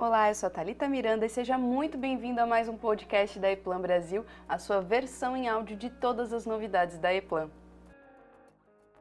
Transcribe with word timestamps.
Olá, 0.00 0.28
eu 0.28 0.34
sou 0.36 0.46
a 0.46 0.50
Thalita 0.50 0.86
Miranda 0.86 1.26
e 1.26 1.28
seja 1.28 1.58
muito 1.58 1.98
bem-vindo 1.98 2.40
a 2.40 2.46
mais 2.46 2.68
um 2.68 2.76
podcast 2.76 3.36
da 3.40 3.50
Eplan 3.50 3.80
Brasil, 3.80 4.24
a 4.48 4.56
sua 4.56 4.80
versão 4.80 5.36
em 5.36 5.48
áudio 5.48 5.76
de 5.76 5.90
todas 5.90 6.32
as 6.32 6.46
novidades 6.46 6.98
da 6.98 7.12
Eplan. 7.12 7.50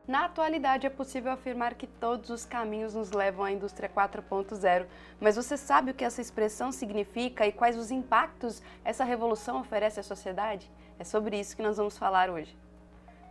Na 0.07 0.25
atualidade 0.25 0.87
é 0.87 0.89
possível 0.89 1.31
afirmar 1.31 1.75
que 1.75 1.85
todos 1.85 2.31
os 2.31 2.45
caminhos 2.45 2.95
nos 2.95 3.11
levam 3.11 3.45
à 3.45 3.51
indústria 3.51 3.87
4.0, 3.87 4.87
mas 5.19 5.35
você 5.35 5.55
sabe 5.55 5.91
o 5.91 5.93
que 5.93 6.03
essa 6.03 6.19
expressão 6.19 6.71
significa 6.71 7.45
e 7.45 7.51
quais 7.51 7.77
os 7.77 7.91
impactos 7.91 8.63
essa 8.83 9.03
revolução 9.03 9.59
oferece 9.59 9.99
à 9.99 10.03
sociedade? 10.03 10.67
É 10.97 11.03
sobre 11.03 11.39
isso 11.39 11.55
que 11.55 11.61
nós 11.61 11.77
vamos 11.77 11.95
falar 11.95 12.27
hoje. 12.27 12.57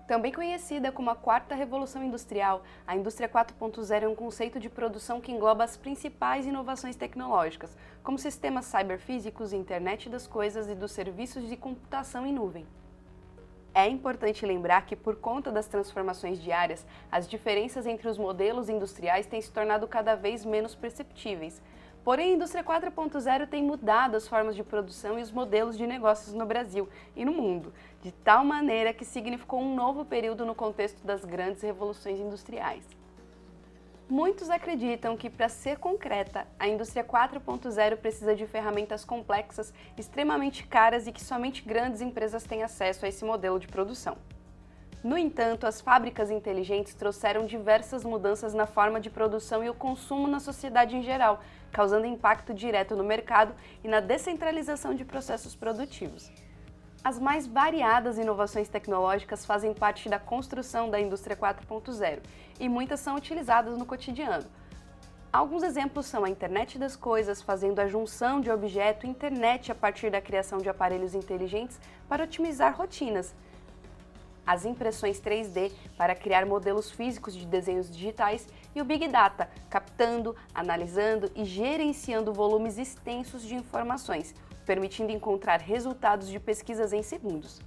Também 0.07 0.31
conhecida 0.33 0.93
como 0.93 1.11
a 1.11 1.17
quarta 1.17 1.53
revolução 1.57 2.03
industrial, 2.05 2.63
a 2.87 2.95
indústria 2.95 3.29
4.0 3.29 4.03
é 4.03 4.09
um 4.09 4.15
conceito 4.15 4.61
de 4.61 4.71
produção 4.71 5.21
que 5.21 5.33
engloba 5.33 5.65
as 5.65 5.77
principais 5.77 6.47
inovações 6.47 6.95
tecnológicas, 6.95 7.77
como 8.05 8.17
sistemas 8.17 8.67
cyberfísicos, 8.67 9.53
internet 9.53 10.09
das 10.09 10.25
coisas 10.25 10.69
e 10.69 10.77
dos 10.77 10.93
serviços 10.93 11.49
de 11.49 11.57
computação 11.57 12.25
em 12.25 12.33
nuvem. 12.33 12.65
É 13.75 13.89
importante 13.89 14.47
lembrar 14.47 14.87
que, 14.87 14.95
por 14.95 15.17
conta 15.17 15.51
das 15.51 15.67
transformações 15.67 16.41
diárias, 16.41 16.87
as 17.11 17.29
diferenças 17.29 17.85
entre 17.85 18.09
os 18.09 18.17
modelos 18.17 18.69
industriais 18.69 19.27
têm 19.27 19.41
se 19.41 19.51
tornado 19.51 19.89
cada 19.89 20.15
vez 20.15 20.45
menos 20.45 20.77
perceptíveis, 20.77 21.61
Porém, 22.07 22.31
a 22.31 22.35
indústria 22.37 22.63
4.0 22.63 23.49
tem 23.49 23.65
mudado 23.65 24.17
as 24.17 24.29
formas 24.29 24.55
de 24.55 24.63
produção 24.63 25.19
e 25.19 25.23
os 25.23 25.33
modelos 25.33 25.77
de 25.77 25.89
negócios 25.89 26.33
no 26.33 26.47
Brasil 26.47 26.89
e 27.17 27.25
no 27.25 27.33
mundo, 27.33 27.75
de 28.01 28.13
tal 28.13 28.45
maneira 28.45 28.95
que 28.95 29.05
significou 29.05 29.61
um 29.61 29.75
novo 29.75 30.05
período 30.05 30.47
no 30.47 30.55
contexto 30.55 31.05
das 31.05 31.25
grandes 31.25 31.63
revoluções 31.63 32.21
industriais. 32.21 32.85
Muitos 34.09 34.51
acreditam 34.51 35.17
que, 35.17 35.29
para 35.29 35.49
ser 35.49 35.79
concreta, 35.79 36.47
a 36.61 36.69
indústria 36.69 37.03
4.0 37.03 37.97
precisa 37.97 38.37
de 38.37 38.47
ferramentas 38.47 39.05
complexas, 39.05 39.75
extremamente 39.99 40.65
caras 40.65 41.09
e 41.09 41.13
que 41.13 41.21
somente 41.21 41.65
grandes 41.65 42.01
empresas 42.01 42.45
têm 42.45 42.63
acesso 42.63 43.05
a 43.05 43.09
esse 43.09 43.25
modelo 43.25 43.59
de 43.59 43.67
produção. 43.67 44.17
No 45.05 45.17
entanto, 45.17 45.67
as 45.67 45.81
fábricas 45.81 46.31
inteligentes 46.31 46.95
trouxeram 46.95 47.47
diversas 47.47 48.05
mudanças 48.05 48.55
na 48.55 48.67
forma 48.67 49.01
de 49.01 49.11
produção 49.11 49.63
e 49.63 49.71
o 49.71 49.75
consumo 49.75 50.27
na 50.27 50.41
sociedade 50.41 50.97
em 50.97 51.03
geral, 51.03 51.41
causando 51.71 52.07
impacto 52.07 52.53
direto 52.53 52.97
no 52.97 53.05
mercado 53.05 53.55
e 53.85 53.89
na 53.89 54.01
descentralização 54.01 54.95
de 54.95 55.05
processos 55.05 55.55
produtivos. 55.55 56.33
As 57.05 57.21
mais 57.21 57.47
variadas 57.47 58.19
inovações 58.19 58.69
tecnológicas 58.69 59.47
fazem 59.47 59.73
parte 59.73 60.09
da 60.09 60.19
construção 60.19 60.91
da 60.91 61.01
indústria 61.01 61.37
4.0 61.37 62.19
e 62.59 62.69
muitas 62.69 62.99
são 62.99 63.15
utilizadas 63.15 63.79
no 63.79 63.87
cotidiano. 63.87 64.45
Alguns 65.33 65.63
exemplos 65.63 66.07
são 66.07 66.25
a 66.25 66.31
internet 66.31 66.79
das 66.79 66.97
coisas, 66.97 67.43
fazendo 67.43 67.79
a 67.79 67.87
junção 67.87 68.41
de 68.41 68.51
objeto 68.51 69.07
e 69.07 69.11
internet 69.11 69.71
a 69.71 69.75
partir 69.75 70.11
da 70.11 70.21
criação 70.21 70.59
de 70.59 70.69
aparelhos 70.69 71.15
inteligentes 71.15 71.79
para 72.09 72.25
otimizar 72.25 72.77
rotinas 72.77 73.35
as 74.47 74.65
impressões 74.65 75.21
3D 75.21 75.73
para 75.97 76.15
criar 76.15 76.47
modelos 76.47 76.91
físicos 76.91 77.35
de 77.35 77.45
desenhos 77.45 77.91
digitais 77.91 78.47
e 78.75 78.81
o 78.81 78.85
Big 78.85 79.09
Data, 79.09 79.51
captando, 79.69 80.37
analisando 80.55 81.31
e 81.35 81.45
gerenciando 81.45 82.33
volumes 82.33 82.79
extensos 82.79 83.43
de 83.43 83.55
informações, 83.55 84.35
permitindo 84.65 85.13
encontrar 85.13 85.61
resultados 85.61 86.29
de 86.29 86.39
pesquisas 86.39 86.93
em 86.93 87.03
segundos. 87.03 87.61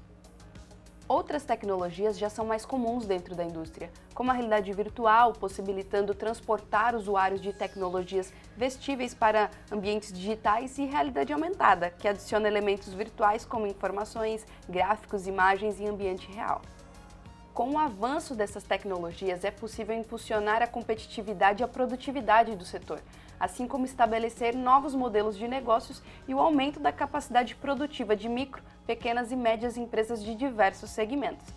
Outras 1.10 1.44
tecnologias 1.44 2.20
já 2.20 2.30
são 2.30 2.46
mais 2.46 2.64
comuns 2.64 3.08
dentro 3.08 3.34
da 3.34 3.44
indústria, 3.44 3.90
como 4.14 4.30
a 4.30 4.34
realidade 4.36 4.72
virtual, 4.72 5.34
possibilitando 5.34 6.14
transportar 6.14 6.94
usuários 6.94 7.42
de 7.42 7.52
tecnologias 7.52 8.32
vestíveis 8.56 9.12
para 9.12 9.50
ambientes 9.72 10.14
digitais, 10.14 10.78
e 10.78 10.86
realidade 10.86 11.34
aumentada, 11.34 11.90
que 11.90 12.08
adiciona 12.08 12.48
elementos 12.48 12.94
virtuais 12.94 13.44
como 13.44 13.66
informações, 13.66 14.46
gráficos, 14.70 15.26
imagens 15.26 15.80
em 15.80 15.88
ambiente 15.88 16.32
real. 16.32 16.62
Com 17.60 17.72
o 17.72 17.78
avanço 17.78 18.36
dessas 18.36 18.64
tecnologias, 18.64 19.44
é 19.44 19.52
possível 19.52 19.94
impulsionar 19.94 20.62
a 20.62 20.66
competitividade 20.66 21.62
e 21.62 21.66
a 21.66 21.68
produtividade 21.68 22.56
do 22.56 22.64
setor, 22.64 23.02
assim 23.38 23.68
como 23.68 23.84
estabelecer 23.84 24.56
novos 24.56 24.96
modelos 24.96 25.38
de 25.38 25.46
negócios 25.46 26.02
e 26.26 26.34
o 26.34 26.40
aumento 26.40 26.80
da 26.80 26.94
capacidade 26.94 27.56
produtiva 27.56 28.16
de 28.16 28.30
micro, 28.30 28.64
pequenas 28.88 29.30
e 29.34 29.36
médias 29.36 29.76
empresas 29.76 30.24
de 30.24 30.36
diversos 30.36 30.92
segmentos. 30.92 31.54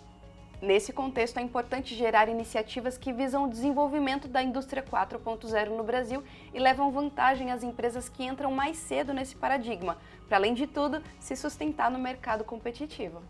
Nesse 0.61 0.91
contexto, 0.91 1.37
é 1.37 1.41
importante 1.41 1.95
gerar 1.95 2.27
iniciativas 2.27 2.97
que 2.97 3.13
visam 3.13 3.45
o 3.45 3.49
desenvolvimento 3.49 4.27
da 4.27 4.43
indústria 4.43 4.83
4.0 4.83 5.69
no 5.69 5.85
Brasil 5.85 6.21
e 6.53 6.59
levam 6.59 6.91
vantagem 6.91 7.49
às 7.49 7.63
empresas 7.63 8.09
que 8.09 8.25
entram 8.25 8.51
mais 8.51 8.75
cedo 8.75 9.13
nesse 9.13 9.37
paradigma, 9.37 9.97
para 10.27 10.35
além 10.35 10.53
de 10.53 10.67
tudo, 10.67 11.01
se 11.17 11.33
sustentar 11.37 11.89
no 11.89 11.97
mercado 11.97 12.43
competitivo. 12.43 13.21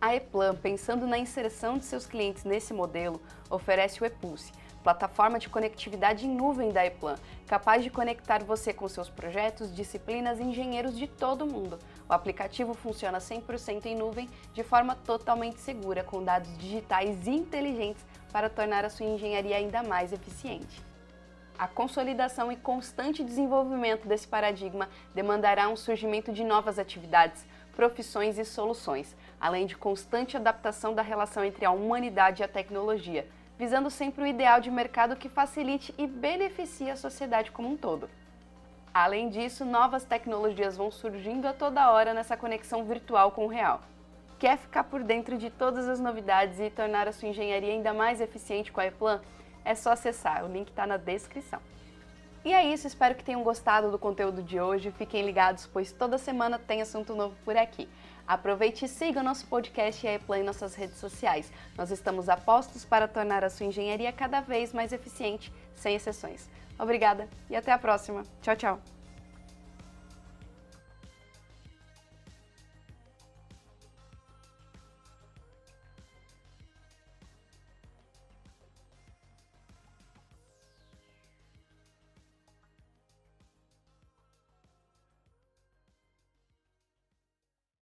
A 0.00 0.14
Eplan, 0.14 0.54
pensando 0.54 1.08
na 1.08 1.18
inserção 1.18 1.76
de 1.76 1.84
seus 1.84 2.06
clientes 2.06 2.44
nesse 2.44 2.72
modelo, 2.72 3.20
oferece 3.50 4.00
o 4.00 4.06
ePulse, 4.06 4.52
plataforma 4.80 5.40
de 5.40 5.48
conectividade 5.48 6.24
em 6.24 6.32
nuvem 6.32 6.70
da 6.70 6.86
Eplan, 6.86 7.16
capaz 7.48 7.82
de 7.82 7.90
conectar 7.90 8.44
você 8.44 8.72
com 8.72 8.86
seus 8.86 9.08
projetos, 9.08 9.74
disciplinas 9.74 10.38
e 10.38 10.44
engenheiros 10.44 10.96
de 10.96 11.08
todo 11.08 11.42
o 11.42 11.52
mundo. 11.52 11.80
O 12.08 12.12
aplicativo 12.12 12.74
funciona 12.74 13.18
100% 13.18 13.86
em 13.86 13.96
nuvem, 13.96 14.30
de 14.54 14.62
forma 14.62 14.94
totalmente 14.94 15.58
segura, 15.58 16.04
com 16.04 16.22
dados 16.22 16.56
digitais 16.58 17.26
inteligentes 17.26 18.06
para 18.32 18.48
tornar 18.48 18.84
a 18.84 18.90
sua 18.90 19.04
engenharia 19.04 19.56
ainda 19.56 19.82
mais 19.82 20.12
eficiente. 20.12 20.80
A 21.58 21.66
consolidação 21.66 22.52
e 22.52 22.56
constante 22.56 23.24
desenvolvimento 23.24 24.06
desse 24.06 24.28
paradigma 24.28 24.88
demandará 25.12 25.68
um 25.68 25.74
surgimento 25.74 26.32
de 26.32 26.44
novas 26.44 26.78
atividades, 26.78 27.44
profissões 27.74 28.38
e 28.38 28.44
soluções, 28.44 29.16
além 29.40 29.66
de 29.66 29.76
constante 29.76 30.36
adaptação 30.36 30.94
da 30.94 31.02
relação 31.02 31.44
entre 31.44 31.64
a 31.64 31.70
humanidade 31.70 32.42
e 32.42 32.44
a 32.44 32.48
tecnologia, 32.48 33.26
visando 33.58 33.90
sempre 33.90 34.22
o 34.22 34.26
ideal 34.26 34.60
de 34.60 34.70
mercado 34.70 35.16
que 35.16 35.28
facilite 35.28 35.94
e 35.98 36.06
beneficie 36.06 36.90
a 36.90 36.96
sociedade 36.96 37.50
como 37.50 37.68
um 37.68 37.76
todo. 37.76 38.08
Além 38.92 39.28
disso, 39.28 39.64
novas 39.64 40.04
tecnologias 40.04 40.76
vão 40.76 40.90
surgindo 40.90 41.46
a 41.46 41.52
toda 41.52 41.90
hora 41.90 42.14
nessa 42.14 42.36
conexão 42.36 42.84
virtual 42.84 43.30
com 43.32 43.44
o 43.44 43.48
real. 43.48 43.82
Quer 44.38 44.56
ficar 44.56 44.84
por 44.84 45.02
dentro 45.02 45.36
de 45.36 45.50
todas 45.50 45.88
as 45.88 46.00
novidades 46.00 46.60
e 46.60 46.70
tornar 46.70 47.08
a 47.08 47.12
sua 47.12 47.28
engenharia 47.28 47.72
ainda 47.72 47.92
mais 47.92 48.20
eficiente 48.20 48.70
com 48.72 48.80
a 48.80 48.86
ePlan? 48.86 49.20
É 49.64 49.74
só 49.74 49.92
acessar, 49.92 50.44
o 50.44 50.52
link 50.52 50.68
está 50.68 50.86
na 50.86 50.96
descrição. 50.96 51.60
E 52.44 52.52
é 52.52 52.64
isso, 52.64 52.86
espero 52.86 53.14
que 53.14 53.24
tenham 53.24 53.42
gostado 53.42 53.90
do 53.90 53.98
conteúdo 53.98 54.42
de 54.42 54.60
hoje. 54.60 54.90
Fiquem 54.92 55.24
ligados, 55.24 55.66
pois 55.66 55.92
toda 55.92 56.16
semana 56.18 56.58
tem 56.58 56.80
assunto 56.80 57.14
novo 57.14 57.34
por 57.44 57.56
aqui. 57.56 57.88
Aproveite 58.26 58.84
e 58.84 58.88
siga 58.88 59.20
o 59.20 59.22
nosso 59.22 59.46
podcast 59.46 60.04
e 60.04 60.08
a 60.08 60.14
Eplan 60.14 60.40
em 60.40 60.44
nossas 60.44 60.74
redes 60.74 60.98
sociais. 60.98 61.50
Nós 61.76 61.90
estamos 61.90 62.28
a 62.28 62.36
postos 62.36 62.84
para 62.84 63.08
tornar 63.08 63.42
a 63.42 63.50
sua 63.50 63.66
engenharia 63.66 64.12
cada 64.12 64.40
vez 64.40 64.72
mais 64.72 64.92
eficiente, 64.92 65.52
sem 65.74 65.96
exceções. 65.96 66.48
Obrigada 66.78 67.28
e 67.50 67.56
até 67.56 67.72
a 67.72 67.78
próxima. 67.78 68.22
Tchau, 68.42 68.56
tchau. 68.56 68.97